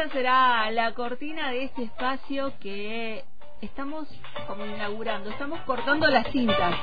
esta 0.00 0.12
será 0.14 0.70
la 0.70 0.94
cortina 0.94 1.50
de 1.50 1.64
este 1.64 1.82
espacio 1.82 2.54
que 2.58 3.22
estamos 3.60 4.08
como 4.46 4.64
inaugurando, 4.64 5.28
estamos 5.28 5.60
cortando 5.60 6.06
las 6.06 6.26
cintas. 6.28 6.74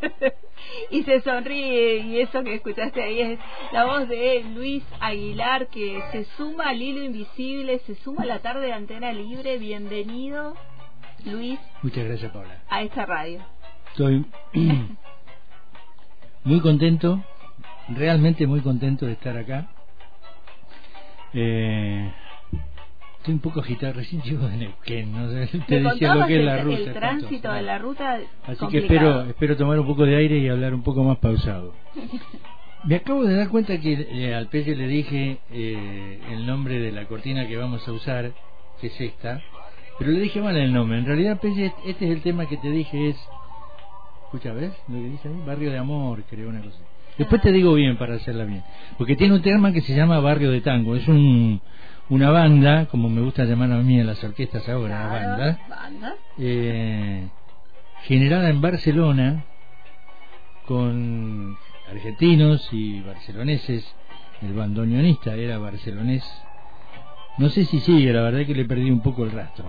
y 0.90 1.04
se 1.04 1.22
sonríe 1.22 1.98
y 1.98 2.20
eso 2.20 2.42
que 2.44 2.56
escuchaste 2.56 3.02
ahí 3.02 3.20
es 3.20 3.38
la 3.72 3.86
voz 3.86 4.08
de 4.08 4.44
Luis 4.54 4.84
Aguilar 5.00 5.68
que 5.68 6.02
se 6.12 6.24
suma 6.36 6.68
al 6.68 6.82
hilo 6.82 7.02
invisible, 7.02 7.78
se 7.86 7.94
suma 7.96 8.24
a 8.24 8.26
la 8.26 8.40
tarde 8.40 8.66
de 8.66 8.72
Antena 8.74 9.12
Libre. 9.12 9.56
Bienvenido, 9.56 10.54
Luis. 11.24 11.58
Muchas 11.82 12.04
gracias, 12.04 12.30
Paula. 12.30 12.60
A 12.68 12.82
esta 12.82 13.06
radio. 13.06 13.40
Estoy 13.92 14.26
muy 16.44 16.60
contento, 16.60 17.24
realmente 17.88 18.46
muy 18.46 18.60
contento 18.60 19.06
de 19.06 19.12
estar 19.12 19.36
acá. 19.38 19.70
Eh, 21.34 22.12
estoy 23.18 23.34
un 23.34 23.40
poco 23.40 23.60
agitado, 23.60 23.94
recién 23.94 24.22
llego 24.22 24.46
de 24.46 24.56
Neuquén, 24.56 25.12
no 25.12 25.28
sé, 25.30 25.58
te 25.66 25.80
decía 25.80 26.14
lo 26.14 26.26
que 26.26 26.38
es 26.38 26.44
la 26.44 26.62
ruta. 26.62 26.78
El 26.78 26.92
tránsito 26.92 27.52
de 27.52 27.62
la 27.62 27.78
ruta. 27.78 28.18
Así 28.46 28.66
que 28.68 28.78
espero, 28.78 29.22
espero 29.22 29.56
tomar 29.56 29.80
un 29.80 29.86
poco 29.86 30.04
de 30.04 30.16
aire 30.16 30.38
y 30.38 30.48
hablar 30.48 30.74
un 30.74 30.82
poco 30.82 31.02
más 31.02 31.18
pausado. 31.18 31.74
Me 32.84 32.94
acabo 32.94 33.24
de 33.24 33.34
dar 33.34 33.48
cuenta 33.48 33.80
que 33.80 33.94
eh, 33.94 34.32
al 34.32 34.46
Peque 34.46 34.76
le 34.76 34.86
dije 34.86 35.38
eh, 35.50 36.20
el 36.30 36.46
nombre 36.46 36.78
de 36.78 36.92
la 36.92 37.06
cortina 37.06 37.48
que 37.48 37.56
vamos 37.56 37.86
a 37.88 37.90
usar, 37.92 38.32
que 38.80 38.86
es 38.86 39.00
esta, 39.00 39.42
pero 39.98 40.12
le 40.12 40.20
dije 40.20 40.40
mal 40.40 40.56
el 40.56 40.72
nombre. 40.72 40.98
En 40.98 41.04
realidad, 41.04 41.40
Peque, 41.40 41.72
este 41.84 42.04
es 42.04 42.10
el 42.12 42.22
tema 42.22 42.46
que 42.46 42.56
te 42.58 42.70
dije, 42.70 43.08
es. 43.08 43.16
Escucha, 44.26 44.52
¿ves 44.52 44.72
lo 44.86 44.98
que 44.98 45.08
dice 45.08 45.28
ahí? 45.28 45.42
Barrio 45.44 45.72
de 45.72 45.78
Amor, 45.78 46.22
creo, 46.30 46.48
una 46.48 46.60
cosa. 46.60 46.78
Después 47.18 47.40
te 47.40 47.52
digo 47.52 47.74
bien 47.74 47.96
para 47.96 48.14
hacerla 48.14 48.44
bien. 48.44 48.62
Porque 48.98 49.16
tiene 49.16 49.34
un 49.34 49.42
tema 49.42 49.72
que 49.72 49.80
se 49.80 49.94
llama 49.94 50.20
Barrio 50.20 50.50
de 50.50 50.60
Tango. 50.60 50.96
Es 50.96 51.08
un 51.08 51.60
una 52.08 52.30
banda, 52.30 52.86
como 52.86 53.08
me 53.08 53.20
gusta 53.20 53.44
llamar 53.44 53.72
a 53.72 53.78
mí 53.78 53.98
en 53.98 54.06
las 54.06 54.22
orquestas 54.22 54.68
ahora, 54.68 55.08
banda, 55.08 55.58
Eh, 56.38 57.26
generada 58.04 58.48
en 58.48 58.60
Barcelona 58.60 59.44
con 60.66 61.56
argentinos 61.90 62.68
y 62.72 63.00
barceloneses. 63.00 63.84
El 64.42 64.52
bandoneonista 64.52 65.34
era 65.34 65.58
barcelonés. 65.58 66.24
No 67.38 67.48
sé 67.48 67.64
si 67.64 67.80
sigue, 67.80 68.12
la 68.12 68.22
verdad 68.22 68.42
es 68.42 68.46
que 68.46 68.54
le 68.54 68.66
perdí 68.66 68.90
un 68.90 69.00
poco 69.00 69.24
el 69.24 69.32
rastro. 69.32 69.64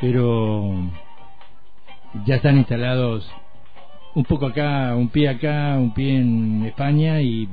Pero 0.00 0.90
ya 2.26 2.36
están 2.36 2.58
instalados 2.58 3.28
un 4.14 4.24
poco 4.24 4.46
acá, 4.46 4.94
un 4.94 5.08
pie 5.08 5.28
acá, 5.28 5.76
un 5.78 5.92
pie 5.92 6.18
en 6.18 6.64
España 6.66 7.20
y 7.20 7.48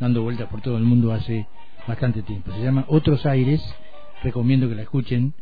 dando 0.00 0.22
vueltas 0.22 0.48
por 0.48 0.60
todo 0.60 0.76
el 0.76 0.82
mundo 0.82 1.12
hace 1.12 1.46
bastante 1.86 2.22
tiempo. 2.22 2.52
Se 2.52 2.62
llama 2.62 2.84
Otros 2.88 3.24
Aires, 3.24 3.62
recomiendo 4.22 4.68
que 4.68 4.74
la 4.74 4.82
escuchen. 4.82 5.34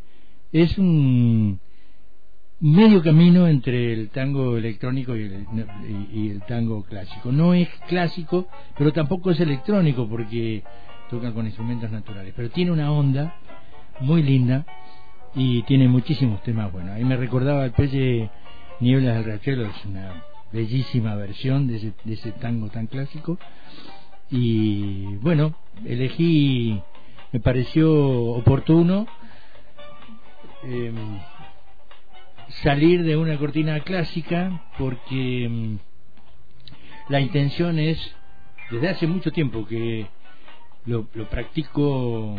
Es 0.51 0.77
un 0.77 1.59
medio 2.59 3.01
camino 3.01 3.47
entre 3.47 3.91
el 3.91 4.09
tango 4.09 4.55
electrónico 4.55 5.15
y 5.15 5.23
el, 5.23 6.41
tango 6.47 6.83
clásico. 6.83 7.31
No 7.31 7.55
es 7.55 7.67
clásico, 7.87 8.47
pero 8.77 8.93
tampoco 8.93 9.31
es 9.31 9.39
electrónico 9.39 10.07
porque 10.07 10.63
toca 11.09 11.33
con 11.33 11.47
instrumentos 11.47 11.91
naturales. 11.91 12.33
Pero 12.35 12.51
tiene 12.51 12.71
una 12.71 12.91
onda 12.91 13.35
muy 13.99 14.21
linda 14.21 14.65
y 15.33 15.63
tiene 15.63 15.87
muchísimos 15.87 16.43
temas 16.43 16.71
buenos. 16.71 16.91
Ahí 16.91 17.03
me 17.03 17.17
recordaba 17.17 17.65
el 17.65 17.71
Pelle 17.71 18.29
Nieblas 18.79 19.15
del 19.15 19.23
Riachuelo, 19.25 19.65
es 19.65 19.85
una 19.85 20.23
bellísima 20.51 21.15
versión 21.15 21.67
de 21.67 21.77
ese, 21.77 21.93
de 22.03 22.13
ese 22.13 22.31
tango 22.33 22.69
tan 22.69 22.87
clásico. 22.87 23.37
Y 24.29 25.15
bueno, 25.17 25.55
elegí, 25.85 26.79
me 27.31 27.39
pareció 27.39 27.91
oportuno 27.91 29.07
em, 30.63 31.19
salir 32.63 33.03
de 33.03 33.17
una 33.17 33.37
cortina 33.37 33.79
clásica 33.81 34.63
porque 34.77 35.45
em, 35.45 35.79
la 37.09 37.19
intención 37.19 37.79
es, 37.79 37.97
desde 38.69 38.89
hace 38.89 39.07
mucho 39.07 39.31
tiempo 39.31 39.65
que 39.65 40.07
lo, 40.85 41.07
lo 41.13 41.29
practico 41.29 42.35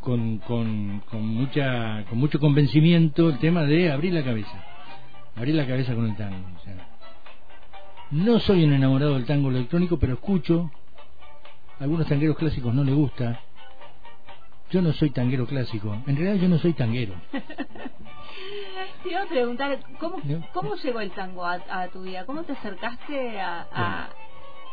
con, 0.00 0.38
con, 0.38 1.02
con, 1.10 1.26
mucha, 1.26 2.04
con 2.08 2.18
mucho 2.18 2.38
convencimiento 2.38 3.28
el 3.28 3.38
tema 3.38 3.64
de 3.64 3.90
abrir 3.90 4.12
la 4.12 4.24
cabeza, 4.24 4.64
abrir 5.36 5.54
la 5.54 5.66
cabeza 5.66 5.94
con 5.94 6.06
el 6.06 6.16
tango. 6.16 6.48
no 8.10 8.40
soy 8.40 8.64
un 8.64 8.72
enamorado 8.72 9.14
del 9.14 9.26
tango 9.26 9.50
electrónico, 9.50 9.98
pero 9.98 10.14
escucho 10.14 10.70
algunos 11.78 12.06
tangueros 12.06 12.36
clásicos 12.36 12.74
no 12.74 12.84
le 12.84 12.92
gusta. 12.92 13.40
Yo 14.70 14.82
no 14.82 14.92
soy 14.94 15.10
tanguero 15.10 15.46
clásico. 15.46 15.94
En 16.06 16.16
realidad 16.16 16.42
yo 16.42 16.48
no 16.48 16.58
soy 16.58 16.72
tanguero. 16.72 17.14
te 19.02 19.10
iba 19.10 19.22
a 19.22 19.26
preguntar, 19.26 19.78
¿cómo, 20.00 20.16
¿cómo 20.52 20.74
llegó 20.76 21.00
el 21.00 21.10
tango 21.12 21.44
a, 21.44 21.88
tu 21.92 22.02
vida? 22.02 22.24
¿Cómo 22.24 22.42
te 22.42 22.52
acercaste 22.52 23.40
a...? 23.40 24.08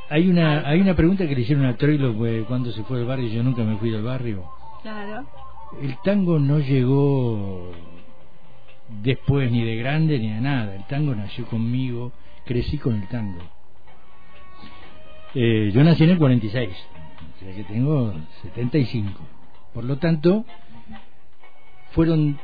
Hay 0.10 0.30
una 0.30 0.68
hay 0.68 0.82
una 0.82 0.96
pregunta 0.96 1.26
que 1.28 1.34
le 1.34 1.42
hicieron 1.42 1.66
a 1.66 1.78
Troilo 1.78 2.14
cuando 2.46 2.72
se 2.72 2.84
fue 2.84 2.98
del 3.00 3.08
barrio 3.08 3.28
y 3.28 3.32
yo 3.32 3.42
nunca 3.42 3.64
me 3.64 3.78
fui 3.78 3.90
del 3.90 4.04
barrio. 4.04 4.44
Claro. 4.82 5.26
El 5.82 5.98
tango 6.04 6.40
no 6.40 6.60
llegó 6.60 7.72
después 9.02 9.52
ni 9.52 9.64
de 9.64 9.76
grande 9.76 10.20
ni 10.20 10.30
de 10.30 10.42
nada. 10.42 10.76
El 10.76 10.86
tango 10.86 11.16
nació 11.16 11.46
conmigo, 11.46 12.12
crecí 12.46 12.78
con 12.78 13.02
el 13.02 13.08
tango. 13.08 13.40
Eh, 15.36 15.72
yo 15.74 15.84
nací 15.84 16.04
en 16.04 16.12
el 16.12 16.18
46 16.18 16.70
que 17.52 17.64
tengo 17.64 18.14
75. 18.44 19.20
Por 19.74 19.84
lo 19.84 19.98
tanto, 19.98 20.46
fueron 21.92 22.40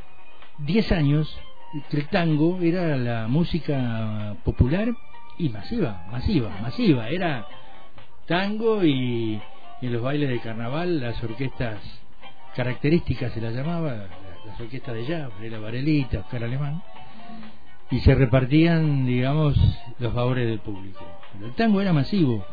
10 0.58 0.92
años 0.92 1.40
que 1.88 1.98
el 1.98 2.08
tango 2.08 2.58
era 2.60 2.96
la 2.96 3.28
música 3.28 4.36
popular 4.44 4.88
y 5.38 5.48
masiva, 5.48 6.06
masiva, 6.10 6.50
masiva. 6.60 7.08
Era 7.08 7.46
tango 8.26 8.84
y, 8.84 9.40
en 9.80 9.92
los 9.92 10.02
bailes 10.02 10.28
de 10.28 10.40
carnaval 10.40 11.00
las 11.00 11.22
orquestas 11.22 11.78
características 12.54 13.32
se 13.32 13.40
las 13.40 13.54
llamaba, 13.54 14.06
las 14.46 14.60
orquestas 14.60 14.94
de 14.94 15.06
jazz, 15.06 15.30
la 15.40 15.58
Varelita, 15.58 16.20
Oscar 16.20 16.44
Alemán, 16.44 16.82
y 17.90 18.00
se 18.00 18.14
repartían, 18.14 19.06
digamos, 19.06 19.56
los 19.98 20.12
favores 20.12 20.46
del 20.46 20.60
público. 20.60 21.04
El 21.42 21.52
tango 21.52 21.80
era 21.80 21.92
masivo 21.92 22.44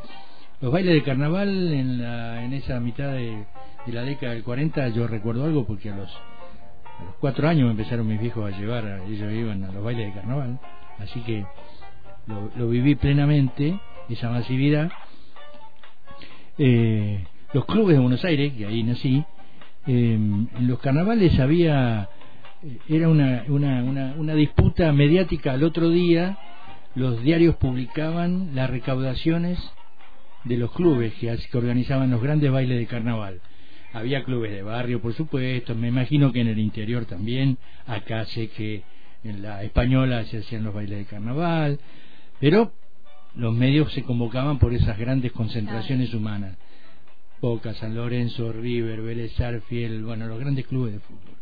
los 0.59 0.71
bailes 0.71 0.95
de 0.95 1.03
carnaval 1.03 1.73
en, 1.73 2.01
la, 2.01 2.43
en 2.43 2.53
esa 2.53 2.79
mitad 2.79 3.11
de, 3.11 3.45
la 3.87 4.01
década 4.01 4.33
del 4.33 4.43
40 4.43 4.89
yo 4.89 5.07
recuerdo 5.07 5.45
algo 5.45 5.65
porque 5.65 5.89
a 5.89 5.95
los, 5.95 6.11
a 6.11 7.03
los 7.03 7.15
cuatro 7.19 7.47
años 7.47 7.65
me 7.65 7.71
empezaron 7.71 8.07
mis 8.07 8.19
viejos 8.19 8.51
a 8.51 8.57
llevar, 8.57 9.01
ellos 9.07 9.31
iban 9.31 9.63
a 9.63 9.71
los 9.71 9.83
bailes 9.83 10.07
de 10.07 10.19
carnaval, 10.19 10.59
así 10.99 11.21
que 11.21 11.45
lo, 12.57 12.67
viví 12.67 12.95
plenamente, 12.95 13.79
esa 14.09 14.29
masividad. 14.29 14.91
Eh, 16.57 17.25
los 17.53 17.65
clubes 17.65 17.95
de 17.95 18.01
Buenos 18.01 18.25
Aires, 18.25 18.51
que 18.53 18.65
ahí 18.65 18.83
nací, 18.83 19.23
eh, 19.87 20.13
en 20.13 20.67
los 20.67 20.79
carnavales 20.79 21.39
había, 21.39 22.09
eh, 22.63 22.77
era 22.89 23.09
una, 23.09 23.45
una, 23.47 23.83
una, 23.83 24.15
una 24.17 24.35
disputa 24.35 24.91
mediática 24.91 25.53
al 25.53 25.63
otro 25.63 25.89
día, 25.89 26.37
los 26.95 27.21
diarios 27.23 27.55
publicaban 27.55 28.55
las 28.55 28.69
recaudaciones 28.69 29.59
de 30.43 30.57
los 30.57 30.71
clubes 30.71 31.13
que, 31.15 31.37
organizaban 31.53 32.11
los 32.11 32.21
grandes 32.21 32.51
bailes 32.51 32.79
de 32.79 32.87
carnaval. 32.87 33.41
Había 33.93 34.23
clubes 34.23 34.51
de 34.51 34.63
barrio, 34.63 35.01
por 35.01 35.13
supuesto, 35.13 35.75
me 35.75 35.87
imagino 35.87 36.31
que 36.31 36.41
en 36.41 36.47
el 36.47 36.59
interior 36.59 37.05
también, 37.05 37.57
acá 37.85 38.25
sé 38.25 38.49
que 38.49 38.83
en 39.23 39.41
la 39.41 39.63
española 39.63 40.25
se 40.25 40.39
hacían 40.39 40.63
los 40.63 40.73
bailes 40.73 40.99
de 40.99 41.05
carnaval, 41.05 41.79
pero 42.39 42.73
los 43.35 43.53
medios 43.53 43.91
se 43.93 44.03
convocaban 44.03 44.59
por 44.59 44.73
esas 44.73 44.97
grandes 44.97 45.31
concentraciones 45.31 46.13
humanas. 46.13 46.57
Boca, 47.41 47.73
San 47.75 47.95
Lorenzo, 47.95 48.51
River, 48.51 49.01
Vélez 49.01 49.33
Fiel, 49.67 50.03
bueno, 50.03 50.27
los 50.27 50.39
grandes 50.39 50.65
clubes 50.67 50.93
de 50.93 50.99
fútbol 50.99 51.37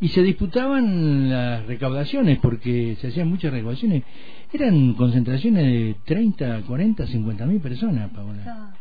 y 0.00 0.08
se 0.08 0.22
disputaban 0.22 1.28
las 1.28 1.66
recaudaciones 1.66 2.38
porque 2.38 2.96
se 3.00 3.08
hacían 3.08 3.28
muchas 3.28 3.52
recaudaciones. 3.52 4.04
Eran 4.52 4.94
concentraciones 4.94 5.64
de 5.64 5.96
30, 6.04 6.62
40, 6.62 7.06
50 7.06 7.46
mil 7.46 7.60
personas, 7.60 8.10
Paola. 8.10 8.74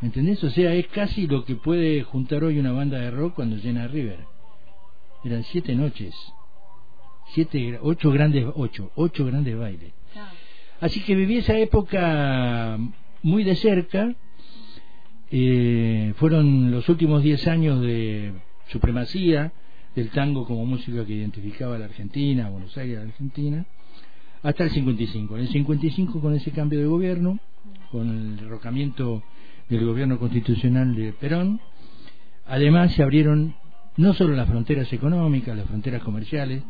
¿Me 0.00 0.08
entendés? 0.08 0.42
O 0.44 0.50
sea, 0.50 0.72
es 0.74 0.86
casi 0.88 1.26
lo 1.26 1.44
que 1.44 1.56
puede 1.56 2.02
juntar 2.04 2.42
hoy 2.44 2.58
una 2.58 2.72
banda 2.72 2.98
de 2.98 3.10
rock 3.10 3.34
cuando 3.34 3.56
llena 3.56 3.86
River. 3.88 4.20
Eran 5.24 5.42
siete 5.44 5.74
noches, 5.74 6.14
siete, 7.34 7.78
ocho 7.82 8.10
grandes, 8.10 8.46
ocho, 8.54 8.92
ocho 8.94 9.26
grandes 9.26 9.58
bailes. 9.58 9.92
Así 10.80 11.00
que 11.00 11.14
viví 11.16 11.38
esa 11.38 11.58
época 11.58 12.78
muy 13.22 13.44
de 13.44 13.56
cerca. 13.56 14.14
Eh, 15.30 16.14
fueron 16.16 16.70
los 16.70 16.88
últimos 16.88 17.22
diez 17.22 17.46
años 17.46 17.80
de 17.82 18.32
supremacía 18.68 19.52
del 19.94 20.10
tango 20.10 20.46
como 20.46 20.64
música 20.64 21.04
que 21.04 21.14
identificaba 21.14 21.76
a 21.76 21.78
la 21.78 21.86
Argentina, 21.86 22.48
Buenos 22.48 22.76
Aires, 22.78 22.98
Argentina, 22.98 23.66
hasta 24.42 24.64
el 24.64 24.70
55. 24.70 25.36
En 25.36 25.42
el 25.42 25.48
55, 25.48 26.20
con 26.20 26.34
ese 26.34 26.50
cambio 26.52 26.78
de 26.78 26.86
gobierno, 26.86 27.38
con 27.90 28.08
el 28.08 28.36
derrocamiento 28.36 29.22
del 29.68 29.84
gobierno 29.84 30.18
constitucional 30.18 30.94
de 30.94 31.12
Perón. 31.12 31.60
Además 32.46 32.92
se 32.94 33.02
abrieron 33.02 33.54
no 33.96 34.14
solo 34.14 34.34
las 34.34 34.48
fronteras 34.48 34.90
económicas, 34.92 35.56
las 35.56 35.66
fronteras 35.66 36.02
comerciales, 36.02 36.62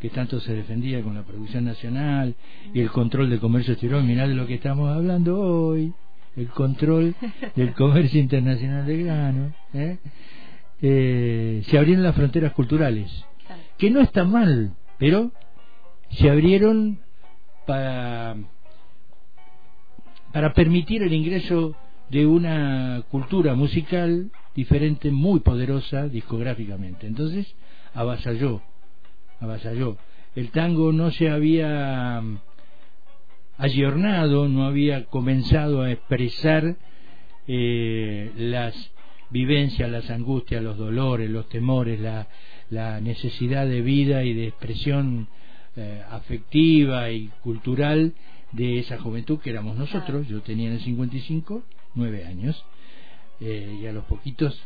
que 0.00 0.08
tanto 0.08 0.40
se 0.40 0.54
defendía 0.54 1.02
con 1.02 1.14
la 1.14 1.22
producción 1.22 1.64
nacional 1.64 2.34
y 2.72 2.80
el 2.80 2.90
control 2.90 3.28
del 3.28 3.38
comercio 3.38 3.74
exterior, 3.74 4.02
mirá 4.02 4.26
de 4.26 4.34
lo 4.34 4.46
que 4.46 4.54
estamos 4.54 4.90
hablando 4.90 5.38
hoy, 5.38 5.92
el 6.36 6.48
control 6.48 7.14
del 7.56 7.74
comercio 7.74 8.20
internacional 8.20 8.86
de 8.86 9.02
grano, 9.02 9.54
¿eh? 9.74 9.98
Eh, 10.82 11.62
se 11.66 11.76
abrieron 11.76 12.02
las 12.02 12.14
fronteras 12.14 12.52
culturales, 12.52 13.10
que 13.76 13.90
no 13.90 14.00
está 14.00 14.24
mal, 14.24 14.74
pero 14.98 15.30
se 16.10 16.30
abrieron 16.30 17.00
para, 17.66 18.36
para 20.32 20.52
permitir 20.54 21.02
el 21.02 21.12
ingreso 21.12 21.76
de 22.08 22.26
una 22.26 23.02
cultura 23.10 23.54
musical 23.54 24.30
diferente, 24.54 25.10
muy 25.10 25.40
poderosa 25.40 26.08
discográficamente. 26.08 27.06
Entonces, 27.06 27.54
avasalló, 27.94 28.62
avasalló. 29.38 29.96
El 30.34 30.50
tango 30.50 30.92
no 30.92 31.10
se 31.10 31.28
había 31.28 32.22
ayornado, 33.60 34.48
no 34.48 34.64
había 34.64 35.04
comenzado 35.04 35.82
a 35.82 35.92
expresar 35.92 36.76
eh, 37.46 38.32
las 38.36 38.74
vivencias, 39.28 39.90
las 39.90 40.10
angustias, 40.10 40.62
los 40.62 40.78
dolores, 40.78 41.30
los 41.30 41.48
temores, 41.48 42.00
la, 42.00 42.26
la 42.70 43.00
necesidad 43.00 43.66
de 43.66 43.82
vida 43.82 44.24
y 44.24 44.32
de 44.32 44.48
expresión 44.48 45.28
eh, 45.76 46.02
afectiva 46.10 47.10
y 47.10 47.28
cultural 47.42 48.14
de 48.52 48.78
esa 48.78 48.98
juventud 48.98 49.38
que 49.38 49.50
éramos 49.50 49.76
nosotros. 49.76 50.26
Yo 50.26 50.40
tenía 50.40 50.68
en 50.68 50.74
el 50.74 50.80
55 50.80 51.62
nueve 51.94 52.24
años 52.24 52.64
eh, 53.40 53.78
y 53.82 53.86
a 53.86 53.92
los 53.92 54.04
poquitos 54.04 54.60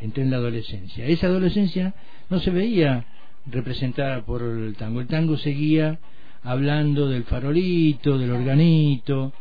entré 0.00 0.22
en 0.22 0.30
la 0.30 0.36
adolescencia. 0.36 1.04
Esa 1.06 1.26
adolescencia 1.26 1.94
no 2.30 2.38
se 2.38 2.50
veía 2.50 3.06
representada 3.46 4.24
por 4.24 4.42
el 4.42 4.76
tango. 4.76 5.00
El 5.00 5.08
tango 5.08 5.36
seguía 5.36 5.98
hablando 6.46 7.08
del 7.08 7.24
farolito, 7.24 8.18
del 8.18 8.30
organito, 8.30 9.32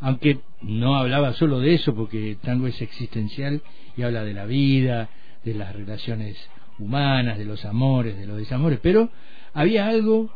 aunque 0.00 0.38
no 0.62 0.96
hablaba 0.96 1.32
solo 1.32 1.58
de 1.58 1.74
eso, 1.74 1.92
porque 1.92 2.30
el 2.30 2.36
tango 2.36 2.68
es 2.68 2.80
existencial 2.80 3.62
y 3.96 4.02
habla 4.02 4.22
de 4.22 4.32
la 4.32 4.46
vida, 4.46 5.10
de 5.44 5.54
las 5.54 5.74
relaciones 5.74 6.38
humanas, 6.78 7.36
de 7.36 7.44
los 7.44 7.64
amores, 7.64 8.16
de 8.16 8.26
los 8.26 8.36
desamores, 8.36 8.78
pero 8.80 9.10
había 9.54 9.88
algo 9.88 10.30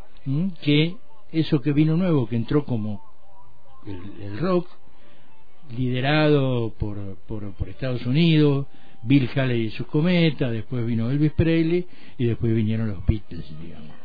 que 0.62 0.96
eso 1.30 1.60
que 1.60 1.72
vino 1.72 1.96
nuevo, 1.96 2.26
que 2.28 2.36
entró 2.36 2.64
como 2.64 3.00
el, 3.86 4.36
rock, 4.38 4.66
liderado 5.76 6.74
por, 6.76 7.18
por, 7.28 7.52
por, 7.54 7.68
Estados 7.68 8.04
Unidos, 8.04 8.66
Bill 9.04 9.30
Haley 9.32 9.66
y 9.66 9.70
sus 9.70 9.86
cometas, 9.86 10.50
después 10.50 10.84
vino 10.84 11.08
Elvis 11.08 11.32
Presley 11.32 11.86
y 12.18 12.24
después 12.24 12.52
vinieron 12.52 12.88
los 12.88 13.06
Beatles, 13.06 13.44
digamos. 13.62 14.03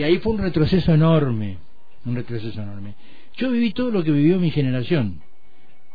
Y 0.00 0.02
ahí 0.02 0.16
fue 0.16 0.32
un 0.32 0.38
retroceso 0.38 0.94
enorme, 0.94 1.58
un 2.06 2.16
retroceso 2.16 2.62
enorme. 2.62 2.94
Yo 3.36 3.50
viví 3.50 3.74
todo 3.74 3.90
lo 3.90 4.02
que 4.02 4.10
vivió 4.10 4.38
mi 4.38 4.50
generación. 4.50 5.20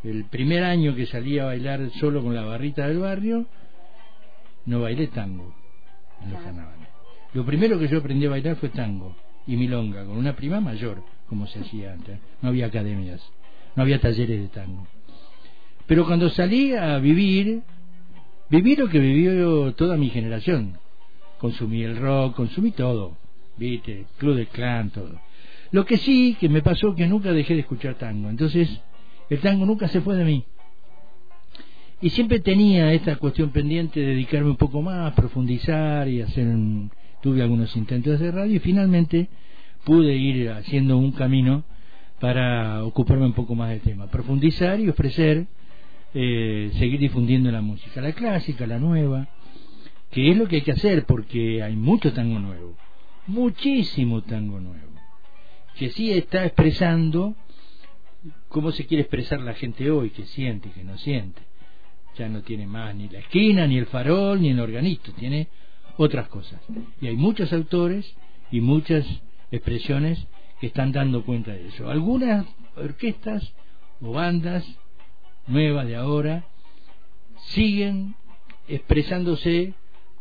El 0.04 0.26
primer 0.26 0.64
año 0.64 0.94
que 0.94 1.08
salí 1.08 1.40
a 1.40 1.46
bailar 1.46 1.90
solo 2.00 2.22
con 2.22 2.36
la 2.36 2.44
barrita 2.44 2.88
del 2.88 3.00
barrio, 3.00 3.48
no 4.68 4.82
bailé 4.82 5.08
tango 5.08 5.56
en 6.24 6.34
los 6.34 6.40
carnavales. 6.40 6.88
Lo 7.34 7.48
primero 7.48 7.80
que 7.80 7.88
yo 7.88 7.98
aprendí 7.98 8.28
a 8.28 8.30
bailar 8.30 8.58
fue 8.58 8.70
tango 8.70 9.16
y 9.48 9.56
milonga, 9.56 10.06
con 10.06 10.18
una 10.18 10.36
prima 10.36 10.60
mayor, 10.60 11.02
como 11.28 11.48
se 11.48 11.62
hacía 11.62 11.94
antes. 11.94 12.20
No 12.44 12.50
había 12.50 12.68
academias, 12.68 13.28
no 13.76 13.82
había 13.82 14.00
talleres 14.00 14.40
de 14.40 14.50
tango. 14.50 14.86
Pero 15.88 16.06
cuando 16.06 16.30
salí 16.30 16.76
a 16.76 17.00
vivir, 17.00 17.64
viví 18.52 18.76
lo 18.76 18.88
que 18.88 19.00
vivió 19.00 19.74
toda 19.74 19.98
mi 19.98 20.12
generación. 20.12 20.78
Consumí 21.40 21.82
el 21.82 21.98
rock, 21.98 22.36
consumí 22.36 22.70
todo, 22.70 23.18
viste, 23.58 24.06
Club 24.18 24.36
de 24.36 24.48
Clan, 24.48 24.90
todo. 24.90 25.20
Lo 25.72 25.86
que 25.86 25.98
sí 25.98 26.38
que 26.40 26.50
me 26.50 26.62
pasó 26.62 26.96
que 26.96 27.08
nunca 27.08 27.32
dejé 27.32 27.54
de 27.54 27.62
escuchar 27.62 27.96
tango. 27.96 28.30
Entonces, 28.30 28.70
el 29.30 29.40
tango 29.40 29.66
nunca 29.66 29.88
se 29.88 30.02
fue 30.02 30.16
de 30.16 30.26
mí. 30.26 30.46
Y 32.02 32.10
siempre 32.10 32.40
tenía 32.40 32.94
esta 32.94 33.16
cuestión 33.16 33.50
pendiente 33.50 34.00
de 34.00 34.08
dedicarme 34.08 34.50
un 34.50 34.58
poco 34.58 34.82
más, 34.82 35.14
profundizar 35.14 36.08
y 36.08 36.22
hacer 36.22 36.46
un, 36.46 36.92
tuve 37.22 37.42
algunos 37.42 37.76
intentos 37.76 38.20
de 38.20 38.32
radio 38.32 38.56
y 38.56 38.60
finalmente 38.60 39.30
pude 39.84 40.16
ir 40.16 40.50
haciendo 40.52 40.98
un 40.98 41.12
camino 41.12 41.64
para 42.20 42.84
ocuparme 42.84 43.26
un 43.26 43.34
poco 43.34 43.56
más 43.56 43.70
del 43.70 43.82
tema, 43.82 44.08
profundizar 44.08 44.80
y 44.80 44.90
ofrecer, 44.90 45.48
eh, 46.14 46.72
seguir 46.74 47.00
difundiendo 47.00 47.52
la 47.52 47.62
música, 47.62 48.02
la 48.02 48.14
clásica, 48.14 48.68
la 48.68 48.80
nueva, 48.80 49.28
que 50.12 50.32
es 50.32 50.38
lo 50.38 50.48
que 50.48 50.58
hay 50.58 50.62
que 50.62 50.72
hacer 50.72 51.06
porque 51.06 51.64
hay 51.64 51.76
mucho 51.76 52.14
tango 52.14 52.40
nuevo, 52.40 52.75
muchísimo 53.28 54.22
tango 54.22 54.60
nuevo, 54.60 54.94
que 55.76 55.90
sí 55.90 56.12
está 56.12 56.46
expresando 56.46 57.36
cómo 58.48 58.72
se 58.72 58.86
quiere 58.86 59.02
expresar 59.02 59.42
la 59.42 59.54
gente 59.54 59.92
hoy, 59.92 60.10
que 60.10 60.26
siente, 60.26 60.72
que 60.72 60.84
no 60.84 60.98
siente. 60.98 61.42
Ya 62.18 62.30
no 62.30 62.42
tiene 62.42 62.66
más 62.66 62.96
ni 62.96 63.10
la 63.10 63.20
esquina, 63.20 63.68
ni 63.68 63.78
el 63.78 63.88
farol, 63.88 64.42
ni 64.42 64.50
el 64.50 64.60
organisto, 64.60 65.12
tiene 65.14 65.50
otras 65.98 66.28
cosas. 66.30 66.62
Y 67.02 67.08
hay 67.08 67.16
muchos 67.16 67.52
autores 67.52 68.16
y 68.52 68.62
muchas 68.62 69.06
expresiones 69.52 70.26
que 70.60 70.68
están 70.68 70.92
dando 70.92 71.26
cuenta 71.26 71.52
de 71.52 71.68
eso. 71.68 71.90
Algunas 71.90 72.46
orquestas 72.78 73.54
o 74.02 74.12
bandas 74.12 74.66
nuevas 75.48 75.88
de 75.88 75.96
ahora 75.96 76.46
siguen 77.48 78.16
expresándose 78.68 79.74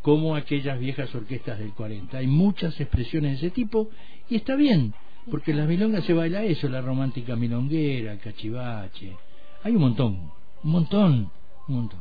como 0.05 0.37
aquellas 0.37 0.79
viejas 0.79 1.15
orquestas 1.15 1.59
del 1.59 1.73
40. 1.73 2.19
Hay 2.19 2.27
muchas 2.27 2.79
expresiones 2.79 3.41
de 3.41 3.47
ese 3.47 3.55
tipo 3.55 3.89
y 4.29 4.37
está 4.37 4.55
bien, 4.55 4.93
porque 5.31 5.53
en 5.53 5.57
las 5.57 5.67
milongas 5.67 6.05
se 6.05 6.13
baila 6.13 6.45
eso, 6.45 6.69
la 6.69 6.83
romántica 6.83 7.37
milonguera, 7.37 8.13
el 8.13 8.19
cachivache. 8.19 9.17
Hay 9.63 9.75
un 9.75 9.81
montón, 9.81 10.31
un 10.63 10.71
montón, 10.71 11.31
un 11.69 11.75
montón. 11.75 12.01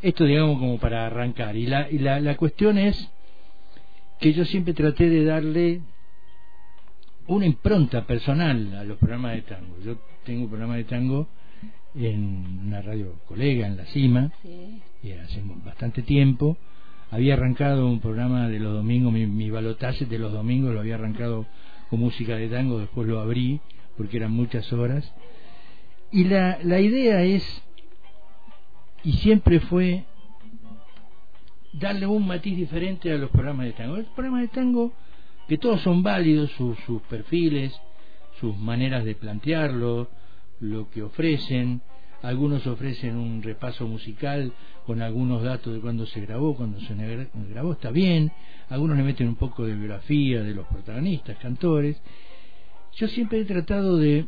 Esto, 0.00 0.24
digamos, 0.24 0.60
como 0.60 0.78
para 0.78 1.04
arrancar. 1.04 1.56
Y 1.56 1.66
la, 1.66 1.90
y 1.90 1.98
la, 1.98 2.20
la 2.20 2.36
cuestión 2.36 2.78
es 2.78 3.10
que 4.20 4.32
yo 4.32 4.44
siempre 4.44 4.72
traté 4.72 5.10
de 5.10 5.24
darle 5.24 5.80
una 7.26 7.44
impronta 7.44 8.06
personal 8.06 8.72
a 8.76 8.84
los 8.84 8.98
programas 8.98 9.34
de 9.34 9.42
tango. 9.42 9.80
Yo 9.84 9.98
tengo 10.24 10.42
un 10.42 10.48
programa 10.48 10.76
de 10.76 10.84
tango 10.84 11.26
en 11.94 12.62
una 12.66 12.82
radio 12.82 13.14
colega, 13.26 13.66
en 13.66 13.76
La 13.76 13.86
Cima, 13.86 14.32
y 15.02 15.12
hace 15.12 15.42
bastante 15.64 16.02
tiempo. 16.02 16.56
Había 17.10 17.34
arrancado 17.34 17.88
un 17.88 18.00
programa 18.00 18.48
de 18.48 18.60
los 18.60 18.72
domingos, 18.72 19.12
mi, 19.12 19.26
mi 19.26 19.50
balotaje 19.50 20.06
de 20.06 20.18
los 20.18 20.32
domingos 20.32 20.72
lo 20.72 20.80
había 20.80 20.94
arrancado 20.94 21.46
con 21.88 22.00
música 22.00 22.36
de 22.36 22.48
tango, 22.48 22.78
después 22.78 23.08
lo 23.08 23.20
abrí 23.20 23.60
porque 23.96 24.18
eran 24.18 24.32
muchas 24.32 24.72
horas. 24.72 25.12
Y 26.12 26.24
la, 26.24 26.58
la 26.62 26.80
idea 26.80 27.22
es 27.22 27.62
y 29.02 29.12
siempre 29.14 29.60
fue 29.60 30.04
darle 31.72 32.06
un 32.06 32.26
matiz 32.26 32.56
diferente 32.56 33.12
a 33.12 33.16
los 33.16 33.30
programas 33.30 33.66
de 33.66 33.72
tango. 33.72 33.96
Los 33.96 34.06
programas 34.06 34.42
de 34.42 34.48
tango, 34.48 34.92
que 35.48 35.58
todos 35.58 35.80
son 35.80 36.02
válidos, 36.02 36.50
sus, 36.52 36.78
sus 36.80 37.00
perfiles, 37.02 37.72
sus 38.40 38.56
maneras 38.56 39.04
de 39.04 39.14
plantearlo, 39.14 40.08
lo 40.60 40.90
que 40.90 41.02
ofrecen. 41.02 41.82
Algunos 42.22 42.66
ofrecen 42.66 43.16
un 43.16 43.42
repaso 43.42 43.86
musical 43.86 44.52
con 44.86 45.00
algunos 45.00 45.42
datos 45.42 45.72
de 45.72 45.80
cuándo 45.80 46.06
se 46.06 46.20
grabó, 46.20 46.54
cuando 46.54 46.78
se 46.80 46.94
grabó, 47.50 47.72
está 47.72 47.90
bien. 47.90 48.30
Algunos 48.68 48.96
le 48.96 49.02
meten 49.02 49.28
un 49.28 49.36
poco 49.36 49.64
de 49.64 49.74
biografía 49.74 50.42
de 50.42 50.54
los 50.54 50.66
protagonistas, 50.66 51.38
cantores. 51.38 52.00
Yo 52.94 53.08
siempre 53.08 53.40
he 53.40 53.44
tratado 53.44 53.96
de, 53.96 54.26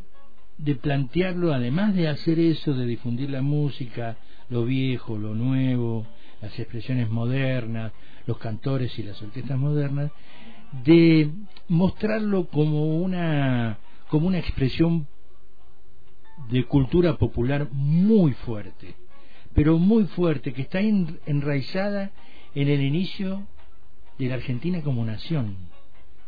de 0.57 0.75
plantearlo, 0.75 1.53
además 1.53 1.95
de 1.95 2.07
hacer 2.07 2.39
eso, 2.39 2.73
de 2.73 2.85
difundir 2.85 3.29
la 3.29 3.41
música, 3.41 4.17
lo 4.49 4.65
viejo, 4.65 5.17
lo 5.17 5.35
nuevo, 5.35 6.07
las 6.41 6.57
expresiones 6.57 7.09
modernas, 7.09 7.91
los 8.25 8.37
cantores 8.37 8.97
y 8.97 9.03
las 9.03 9.21
orquestas 9.21 9.57
modernas, 9.57 10.11
de 10.83 11.29
mostrarlo 11.67 12.47
como 12.47 12.97
una, 12.97 13.77
como 14.09 14.27
una 14.27 14.39
expresión 14.39 15.07
de 16.49 16.63
cultura 16.65 17.17
popular 17.17 17.67
muy 17.71 18.33
fuerte, 18.33 18.95
pero 19.53 19.77
muy 19.77 20.05
fuerte, 20.05 20.53
que 20.53 20.63
está 20.63 20.79
enraizada 20.79 22.11
en 22.55 22.67
el 22.69 22.81
inicio 22.81 23.45
de 24.17 24.27
la 24.27 24.35
Argentina 24.35 24.81
como 24.81 25.05
nación, 25.05 25.55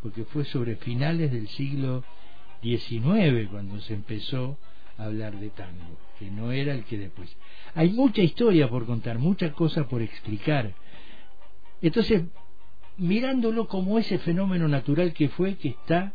porque 0.01 0.24
fue 0.25 0.45
sobre 0.45 0.75
finales 0.75 1.31
del 1.31 1.48
siglo 1.50 2.03
XIX 2.62 3.48
cuando 3.50 3.79
se 3.81 3.93
empezó 3.93 4.57
a 4.98 5.05
hablar 5.05 5.39
de 5.39 5.50
tango, 5.50 5.98
que 6.17 6.31
no 6.31 6.51
era 6.51 6.74
el 6.74 6.86
que 6.86 6.98
después. 6.98 7.36
Hay 7.74 7.89
mucha 7.89 8.22
historia 8.22 8.69
por 8.69 8.86
contar, 8.86 9.19
muchas 9.19 9.53
cosas 9.53 9.88
por 9.88 10.01
explicar. 10.01 10.74
Entonces, 11.81 12.24
mirándolo 12.98 13.67
como 13.67 14.00
ese 14.00 14.17
fenómeno 14.19 14.67
natural 14.67 15.13
que 15.13 15.29
fue, 15.29 15.55
que 15.55 15.69
está 15.69 16.13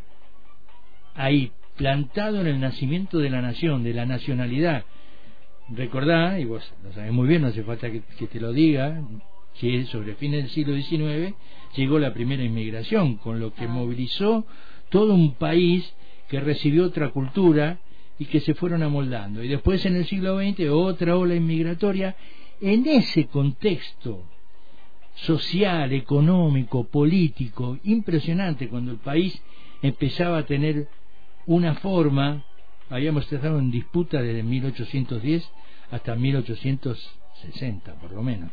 ahí, 1.14 1.52
plantado 1.80 2.42
en 2.42 2.46
el 2.46 2.60
nacimiento 2.60 3.20
de 3.20 3.30
la 3.30 3.40
nación, 3.40 3.82
de 3.82 3.94
la 3.94 4.04
nacionalidad, 4.04 4.84
recordá, 5.70 6.38
y 6.38 6.44
vos 6.44 6.62
lo 6.84 6.92
sabés 6.92 7.10
muy 7.10 7.26
bien, 7.26 7.40
no 7.40 7.48
hace 7.48 7.62
falta 7.62 7.90
que, 7.90 8.02
que 8.18 8.26
te 8.26 8.38
lo 8.38 8.52
diga, 8.52 9.02
que 9.58 9.86
sobre 9.86 10.14
fines 10.16 10.42
del 10.42 10.50
siglo 10.50 10.74
XIX 10.74 11.34
llegó 11.74 11.98
la 11.98 12.12
primera 12.12 12.44
inmigración, 12.44 13.16
con 13.16 13.40
lo 13.40 13.54
que 13.54 13.66
movilizó 13.66 14.44
todo 14.90 15.14
un 15.14 15.32
país 15.36 15.90
que 16.28 16.38
recibió 16.40 16.84
otra 16.84 17.08
cultura 17.08 17.78
y 18.18 18.26
que 18.26 18.40
se 18.40 18.52
fueron 18.52 18.82
amoldando. 18.82 19.42
Y 19.42 19.48
después 19.48 19.86
en 19.86 19.96
el 19.96 20.04
siglo 20.04 20.38
XX 20.38 20.68
otra 20.68 21.16
ola 21.16 21.34
inmigratoria. 21.34 22.14
En 22.60 22.86
ese 22.86 23.26
contexto 23.28 24.22
social, 25.14 25.94
económico, 25.94 26.84
político, 26.84 27.78
impresionante, 27.84 28.68
cuando 28.68 28.92
el 28.92 28.98
país 28.98 29.40
empezaba 29.80 30.36
a 30.36 30.46
tener 30.46 30.88
una 31.50 31.74
forma, 31.74 32.44
habíamos 32.90 33.24
estado 33.32 33.58
en 33.58 33.72
disputa 33.72 34.22
desde 34.22 34.44
1810 34.44 35.50
hasta 35.90 36.14
1860, 36.14 37.94
por 37.94 38.12
lo 38.12 38.22
menos, 38.22 38.52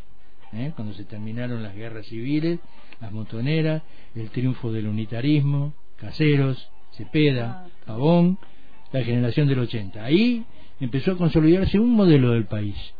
¿eh? 0.51 0.71
cuando 0.75 0.95
se 0.95 1.03
terminaron 1.03 1.61
las 1.61 1.75
guerras 1.75 2.07
civiles, 2.07 2.59
las 2.99 3.11
montoneras, 3.11 3.83
el 4.15 4.31
triunfo 4.31 4.71
del 4.71 4.87
unitarismo, 4.87 5.75
Caseros, 5.97 6.71
Cepeda, 6.93 7.65
ah. 7.67 7.69
Pavón, 7.85 8.39
la 8.91 9.03
generación 9.03 9.47
del 9.47 9.59
80. 9.59 10.03
Ahí 10.03 10.43
empezó 10.79 11.11
a 11.11 11.17
consolidarse 11.17 11.77
un 11.77 11.91
modelo 11.91 12.31
del 12.31 12.45
país. 12.45 12.95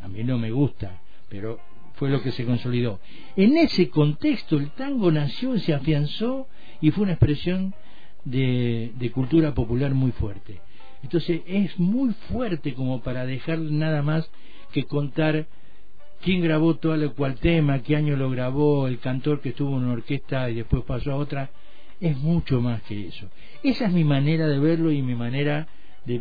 A 0.00 0.06
mí 0.06 0.22
no 0.22 0.38
me 0.38 0.52
gusta, 0.52 1.00
pero 1.28 1.58
fue 1.94 2.08
lo 2.08 2.22
que 2.22 2.30
se 2.30 2.44
consolidó. 2.44 3.00
En 3.34 3.56
ese 3.56 3.90
contexto 3.90 4.56
el 4.56 4.70
tango 4.70 5.10
nació, 5.10 5.58
se 5.58 5.74
afianzó 5.74 6.46
y 6.80 6.92
fue 6.92 7.02
una 7.02 7.14
expresión 7.14 7.74
de, 8.26 8.92
de 8.98 9.10
cultura 9.10 9.54
popular 9.54 9.94
muy 9.94 10.12
fuerte. 10.12 10.60
Entonces 11.02 11.40
es 11.46 11.78
muy 11.78 12.12
fuerte 12.28 12.74
como 12.74 13.00
para 13.00 13.24
dejar 13.24 13.58
nada 13.58 14.02
más 14.02 14.30
que 14.72 14.84
contar 14.84 15.46
quién 16.22 16.42
grabó 16.42 16.74
todo 16.76 17.14
cual 17.14 17.36
tema, 17.36 17.82
qué 17.82 17.96
año 17.96 18.16
lo 18.16 18.28
grabó, 18.30 18.88
el 18.88 18.98
cantor 18.98 19.40
que 19.40 19.50
estuvo 19.50 19.76
en 19.76 19.84
una 19.84 19.92
orquesta 19.92 20.50
y 20.50 20.56
después 20.56 20.82
pasó 20.84 21.12
a 21.12 21.16
otra 21.16 21.50
es 22.00 22.16
mucho 22.18 22.60
más 22.60 22.82
que 22.82 23.08
eso. 23.08 23.28
Esa 23.62 23.86
es 23.86 23.92
mi 23.92 24.04
manera 24.04 24.46
de 24.46 24.58
verlo 24.58 24.90
y 24.92 25.00
mi 25.02 25.14
manera 25.14 25.68
de, 26.04 26.20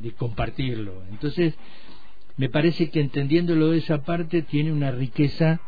de, 0.00 0.12
compartirlo. 0.12 1.02
Entonces, 1.10 1.54
me 2.36 2.48
parece 2.48 2.90
que 2.90 3.00
entendiéndolo 3.00 3.70
de 3.70 3.78
esa 3.78 4.02
parte 4.02 4.42
tiene 4.42 4.72
una 4.72 4.90
riqueza 4.90 5.60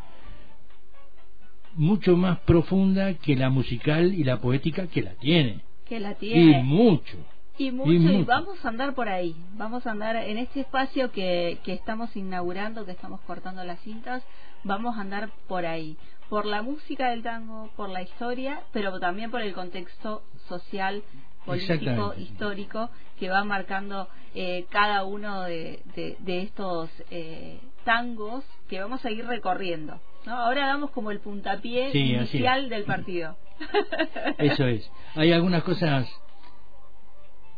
mucho 1.76 2.16
más 2.16 2.38
profunda 2.40 3.14
que 3.14 3.36
la 3.36 3.50
musical 3.50 4.14
y 4.14 4.24
la 4.24 4.40
poética 4.40 4.86
que 4.86 5.02
la 5.02 5.14
tiene. 5.14 5.62
Que 5.86 6.00
la 6.00 6.14
tiene. 6.14 6.60
Y 6.60 6.62
mucho. 6.62 7.16
Y 7.58 7.70
mucho, 7.70 7.90
y 7.90 8.22
vamos 8.24 8.62
a 8.62 8.68
andar 8.68 8.94
por 8.94 9.08
ahí, 9.08 9.34
vamos 9.54 9.86
a 9.86 9.92
andar 9.92 10.14
en 10.16 10.36
este 10.36 10.60
espacio 10.60 11.10
que, 11.10 11.58
que 11.64 11.72
estamos 11.72 12.14
inaugurando, 12.14 12.84
que 12.84 12.92
estamos 12.92 13.18
cortando 13.22 13.64
las 13.64 13.80
cintas, 13.80 14.22
vamos 14.62 14.98
a 14.98 15.00
andar 15.00 15.30
por 15.48 15.64
ahí, 15.64 15.96
por 16.28 16.44
la 16.44 16.60
música 16.60 17.08
del 17.08 17.22
tango, 17.22 17.70
por 17.74 17.88
la 17.88 18.02
historia, 18.02 18.60
pero 18.72 18.98
también 19.00 19.30
por 19.30 19.40
el 19.40 19.54
contexto 19.54 20.22
social, 20.48 21.02
político, 21.46 22.12
histórico 22.18 22.90
que 23.18 23.30
va 23.30 23.44
marcando 23.44 24.08
eh, 24.34 24.66
cada 24.68 25.04
uno 25.04 25.42
de, 25.42 25.80
de, 25.94 26.42
estos 26.42 26.90
eh, 27.10 27.60
tangos 27.84 28.44
que 28.68 28.80
vamos 28.80 29.04
a 29.04 29.10
ir 29.10 29.24
recorriendo. 29.24 29.98
¿No? 30.26 30.34
Ahora 30.34 30.66
damos 30.66 30.90
como 30.90 31.10
el 31.10 31.20
puntapié 31.20 31.90
inicial 31.96 32.68
del 32.68 32.84
partido. 32.84 33.36
Eso 34.38 34.66
es. 34.66 34.90
Hay 35.14 35.32
algunas 35.32 35.62
cosas 35.62 36.08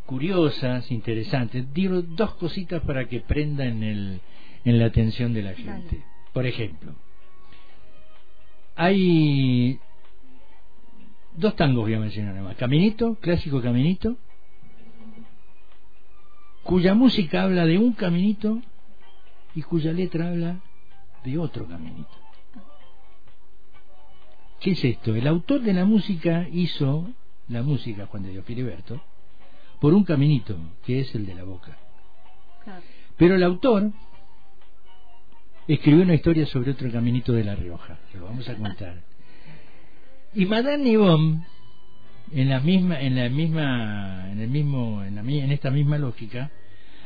curiosas, 0.07 0.91
interesantes. 0.91 1.73
Digo 1.75 2.03
dos 2.03 2.35
cositas 2.35 2.83
para 2.83 3.07
que 3.07 3.21
prendan 3.21 3.83
el, 3.83 4.21
en 4.65 4.79
la 4.79 4.87
atención 4.87 5.35
de 5.35 5.43
la 5.43 5.55
gente. 5.55 6.03
Por 6.33 6.47
ejemplo, 6.47 6.95
hay 8.77 9.81
dos 11.35 11.57
tangos 11.57 11.85
voy 11.85 11.95
a 11.95 12.01
mencionar 12.01 12.35
además. 12.35 12.57
Caminito, 12.57 13.17
clásico 13.17 13.61
Caminito, 13.61 14.17
cuya 16.63 16.95
música 16.95 17.43
habla 17.43 17.65
de 17.65 17.79
un 17.79 17.93
caminito 17.93 18.61
y 19.55 19.63
cuya 19.63 19.93
letra 19.93 20.29
habla 20.29 20.61
de 21.25 21.39
otro 21.39 21.67
caminito. 21.67 22.28
¿Qué 24.61 24.73
es 24.73 24.85
esto? 24.85 25.15
El 25.15 25.27
autor 25.27 25.63
de 25.63 25.73
la 25.73 25.85
música 25.85 26.49
hizo 26.53 27.09
la 27.49 27.63
música, 27.63 28.07
Juan 28.07 28.25
de 28.25 28.31
Dios 28.31 28.45
Filiberto, 28.45 29.01
por 29.81 29.95
un 29.95 30.05
caminito, 30.05 30.57
que 30.85 31.01
es 31.01 31.15
el 31.15 31.27
de 31.27 31.35
la 31.35 31.45
boca. 31.45 31.77
Pero 33.17 33.37
el 33.37 33.43
autor 33.43 33.93
escribió 35.69 36.03
una 36.03 36.15
historia 36.15 36.47
sobre 36.47 36.73
otro 36.73 36.91
caminito 36.91 37.33
de 37.33 37.45
La 37.45 37.55
Rioja, 37.55 37.99
que 38.11 38.19
lo 38.19 38.27
vamos 38.27 38.49
a 38.49 38.57
contar. 38.57 39.03
Y 40.35 40.45
Madame 40.47 40.79
Nibom, 40.79 41.45
en 42.33 42.49
la 42.49 42.61
misma, 42.61 43.01
en 43.01 43.17
la 43.17 43.29
misma, 43.29 44.31
en 44.31 44.41
el 44.41 44.49
mismo, 44.49 45.05
en, 45.05 45.15
la, 45.15 45.21
en 45.23 45.53
esta 45.53 45.71
misma 45.71 45.99
lógica, 45.99 46.51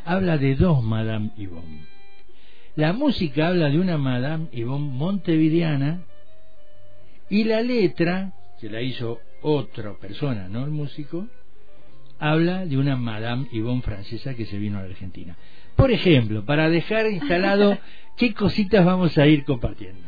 habla 0.04 0.38
de 0.38 0.56
dos 0.56 0.82
Madame 0.82 1.30
Yvonne. 1.36 1.86
La 2.76 2.94
música 2.94 3.48
habla 3.48 3.68
de 3.68 3.78
una 3.78 3.98
Madame 3.98 4.48
Yvonne 4.52 4.90
montevideana 4.90 6.04
y 7.32 7.44
la 7.44 7.62
letra, 7.62 8.34
que 8.60 8.68
la 8.68 8.82
hizo 8.82 9.18
otra 9.40 9.94
persona, 9.94 10.48
no 10.50 10.66
el 10.66 10.70
músico, 10.70 11.28
habla 12.18 12.66
de 12.66 12.76
una 12.76 12.94
Madame 12.94 13.48
Yvonne 13.50 13.80
francesa 13.80 14.34
que 14.34 14.44
se 14.44 14.58
vino 14.58 14.78
a 14.78 14.82
la 14.82 14.88
Argentina. 14.88 15.34
Por 15.74 15.90
ejemplo, 15.90 16.44
para 16.44 16.68
dejar 16.68 17.06
instalado 17.06 17.78
qué 18.18 18.34
cositas 18.34 18.84
vamos 18.84 19.16
a 19.16 19.26
ir 19.26 19.46
compartiendo. 19.46 20.06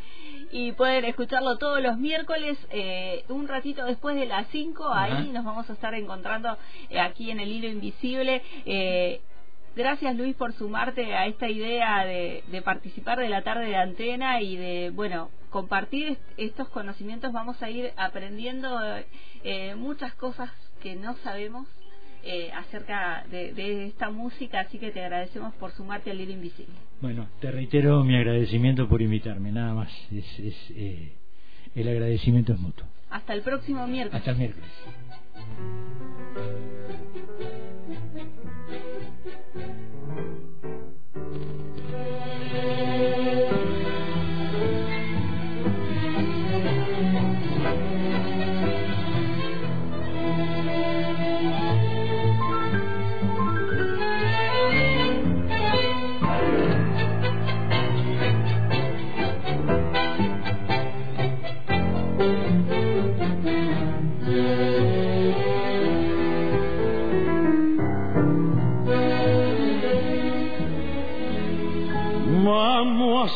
Y 0.52 0.72
pueden 0.72 1.06
escucharlo 1.06 1.56
todos 1.56 1.82
los 1.82 1.96
miércoles, 1.96 2.58
eh, 2.70 3.24
un 3.30 3.48
ratito 3.48 3.86
después 3.86 4.16
de 4.16 4.26
las 4.26 4.46
5, 4.48 4.92
ahí 4.92 5.30
nos 5.30 5.46
vamos 5.46 5.70
a 5.70 5.72
estar 5.72 5.94
encontrando 5.94 6.58
eh, 6.90 7.00
aquí 7.00 7.30
en 7.30 7.40
el 7.40 7.50
hilo 7.50 7.68
invisible. 7.68 8.42
Eh, 8.66 9.22
gracias 9.74 10.14
Luis 10.14 10.36
por 10.36 10.52
sumarte 10.52 11.14
a 11.14 11.26
esta 11.26 11.48
idea 11.48 12.04
de, 12.04 12.44
de, 12.48 12.60
participar 12.60 13.18
de 13.18 13.30
la 13.30 13.40
tarde 13.40 13.64
de 13.64 13.76
antena 13.76 14.42
y 14.42 14.56
de, 14.56 14.90
bueno, 14.90 15.30
compartir 15.54 16.18
estos 16.36 16.68
conocimientos. 16.68 17.32
Vamos 17.32 17.62
a 17.62 17.70
ir 17.70 17.92
aprendiendo 17.96 18.76
muchas 19.76 20.12
cosas 20.14 20.50
que 20.82 20.96
no 20.96 21.14
sabemos 21.18 21.68
eh, 22.26 22.50
acerca 22.52 23.24
de, 23.30 23.86
esta 23.86 24.08
música, 24.08 24.60
así 24.60 24.78
que 24.78 24.90
te 24.90 25.04
agradecemos 25.04 25.52
por 25.56 25.72
sumarte 25.72 26.10
al 26.10 26.18
Hilo 26.18 26.32
Invisible. 26.32 26.74
Bueno, 27.02 27.28
te 27.38 27.50
reitero 27.50 28.02
mi 28.02 28.16
agradecimiento 28.16 28.88
por 28.88 29.02
invitarme, 29.02 29.52
nada 29.52 29.74
más. 29.74 29.92
Es, 30.10 30.24
eh, 30.70 31.12
el 31.74 31.86
agradecimiento 31.86 32.54
es 32.54 32.58
mutuo. 32.58 32.86
Hasta 33.10 33.34
el 33.34 33.42
próximo 33.42 33.86
miércoles. 33.86 34.18
Hasta 34.18 34.30
el 34.30 34.38
miércoles. 34.38 34.70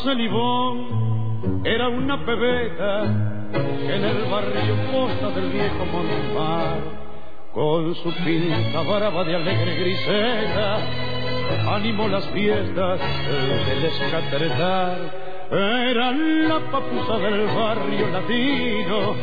Salivón 0.03 1.61
era 1.65 1.89
una 1.89 2.25
pebeta 2.25 3.03
en 3.03 4.03
el 4.03 4.31
barrio 4.31 4.75
costa 4.91 5.29
del 5.31 5.49
viejo 5.49 5.85
Montemar, 5.85 6.79
con 7.53 7.95
su 7.95 8.13
pinta 8.23 8.81
brava 8.81 9.23
de 9.25 9.35
alegre 9.35 9.75
griseta, 9.75 10.77
animó 11.75 12.07
las 12.07 12.25
fiestas 12.29 12.99
del 13.67 13.85
escatretar. 13.85 15.29
Era 15.51 16.11
la 16.11 16.59
papusa 16.71 17.17
del 17.17 17.47
barrio 17.47 18.07
latino 18.09 19.15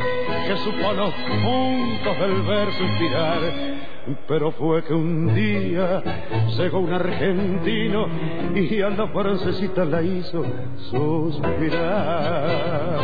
que 0.47 0.57
supo 0.59 0.91
a 0.91 0.93
los 0.93 1.15
puntos 1.15 2.19
del 2.19 2.43
verso 2.43 2.83
inspirar 2.83 3.76
pero 4.29 4.53
fue 4.53 4.85
que 4.85 4.95
un 4.95 5.35
día 5.35 6.03
llegó 6.57 6.79
un 6.81 6.93
argentino 6.93 8.07
y 8.55 8.81
a 8.81 8.91
la 8.91 9.09
francesita 9.09 9.85
la 9.85 10.03
hizo 10.03 10.45
suspirar. 10.91 13.01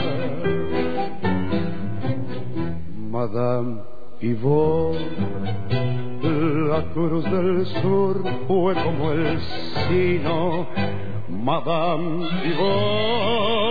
Madame 3.10 3.82
Yvonne 4.20 4.98
La 6.22 6.82
cruz 6.92 7.24
del 7.24 7.66
sur 7.82 8.22
fue 8.46 8.74
como 8.74 9.12
el 9.12 9.40
sino, 9.88 10.66
Madame 11.28 12.28
Pivot 12.42 13.62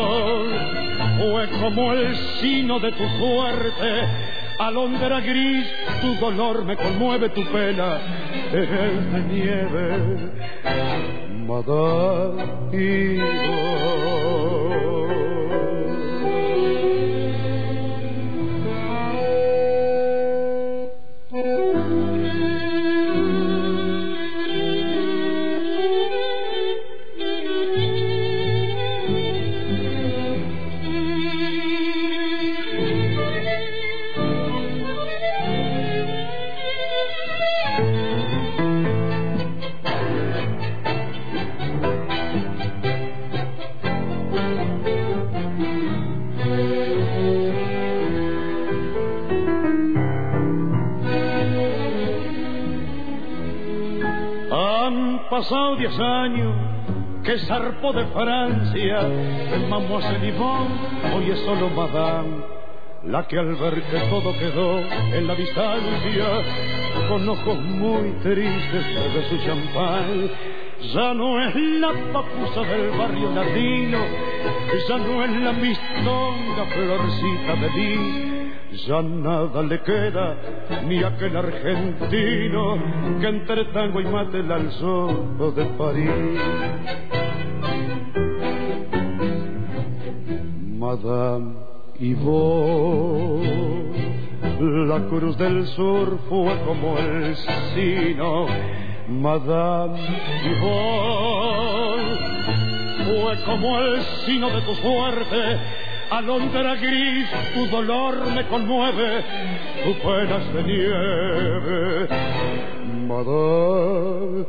fue 1.18 1.50
como 1.62 1.94
el 1.94 2.16
sino 2.42 2.80
de 2.80 2.92
tu 2.92 3.08
suerte. 3.08 4.41
Alondra 4.62 5.20
gris, 5.22 5.66
tu 6.02 6.14
dolor 6.20 6.64
me 6.66 6.76
conmueve 6.76 7.30
tu 7.30 7.44
pena, 7.46 7.98
es 8.54 8.70
de 9.12 9.22
nieve, 9.32 10.32
pasado 55.32 55.78
diez 55.78 55.98
años 55.98 56.54
que 57.24 57.40
zarpó 57.40 57.94
de 57.94 58.06
Francia, 58.08 59.00
el 59.54 59.66
Mademoiselle 59.70 60.28
Yvonne, 60.34 61.16
hoy 61.16 61.32
es 61.32 61.40
solo 61.40 61.70
Madame, 61.70 62.44
la 63.06 63.26
que 63.26 63.40
al 63.40 63.56
ver 63.56 63.82
que 63.82 64.00
todo 64.10 64.34
quedó 64.34 64.80
en 64.80 65.28
la 65.28 65.36
distancia, 65.36 66.26
con 67.08 67.30
ojos 67.30 67.60
muy 67.62 68.12
tristes 68.22 68.86
de 69.14 69.30
su 69.30 69.38
champán, 69.46 70.30
ya 70.94 71.14
no 71.14 71.40
es 71.48 71.56
la 71.56 71.94
papusa 72.12 72.62
del 72.64 72.90
barrio 72.98 73.32
latino, 73.34 74.00
ya 74.90 74.98
no 74.98 75.24
es 75.24 75.32
la 75.32 75.54
mistonga 75.54 76.66
florcita 76.74 77.56
de 77.56 77.70
mí, 77.70 78.31
ya 78.72 79.02
nada 79.02 79.62
le 79.64 79.82
queda 79.82 80.38
ni 80.88 81.04
aquel 81.04 81.36
argentino 81.36 82.78
que 83.20 83.28
entre 83.28 83.66
tango 83.66 84.00
y 84.00 84.06
mate 84.06 84.40
el 84.40 84.52
alzó 84.52 85.08
de 85.56 85.66
París. 85.78 86.42
Madame 90.78 91.56
vos 92.24 93.42
la 94.60 95.00
cruz 95.08 95.38
del 95.38 95.68
sur 95.68 96.18
fue 96.30 96.58
como 96.66 96.98
el 96.98 97.36
sino. 97.76 98.48
Madame 99.10 100.00
vos 100.62 102.02
fue 103.06 103.44
como 103.46 103.80
el 103.80 104.02
sino 104.26 104.50
de 104.50 104.62
tu 104.62 104.76
suerte 104.76 105.60
alondra 106.12 106.76
gris, 106.76 107.28
tu 107.54 107.68
dolor 107.68 108.16
me 108.36 108.46
conmueve, 108.48 109.24
tu 109.84 109.94
penas 110.06 110.54
de 110.54 110.64
nieve, 110.64 112.08
Madame 113.08 114.46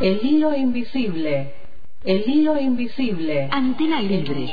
El 0.00 0.20
hilo 0.22 0.54
invisible, 0.54 1.52
el 2.04 2.22
hilo 2.26 2.60
invisible. 2.60 3.48
Antena 3.50 4.00
libre. 4.00 4.48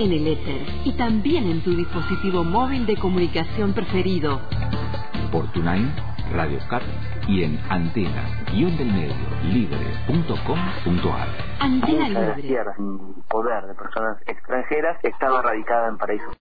En 0.00 0.12
el 0.12 0.26
éter 0.26 0.62
y 0.84 0.92
también 0.92 1.48
en 1.50 1.60
tu 1.60 1.76
dispositivo 1.76 2.42
móvil 2.42 2.86
de 2.86 2.96
comunicación 2.96 3.74
preferido. 3.74 4.40
Por 5.30 5.52
Radio 6.32 6.58
Cat 6.68 6.82
y 7.28 7.44
en 7.44 7.60
antena 7.68 8.24
del 8.50 8.92
medio 8.92 9.14
libre.com.ar. 9.44 11.28
Antena 11.60 12.08
libre. 12.08 12.72
poder 13.28 13.66
de 13.66 13.74
personas 13.74 14.18
extranjeras 14.26 14.98
estaba 15.04 15.42
radicada 15.42 15.88
en 15.88 15.98
Paraíso. 15.98 16.30